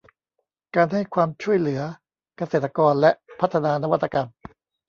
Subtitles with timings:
[0.75, 1.81] การให้ความช่วยเหลือ
[2.37, 4.27] เกษตรกรและพัฒนานวัตกรรม